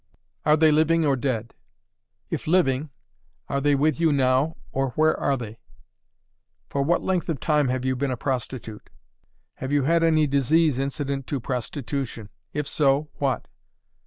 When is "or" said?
1.05-1.15, 4.71-4.89